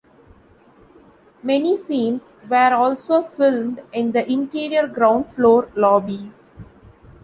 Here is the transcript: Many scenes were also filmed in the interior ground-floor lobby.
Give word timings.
Many 1.43 1.77
scenes 1.77 2.33
were 2.49 2.73
also 2.73 3.21
filmed 3.21 3.83
in 3.93 4.13
the 4.13 4.27
interior 4.31 4.87
ground-floor 4.87 5.69
lobby. 5.75 6.31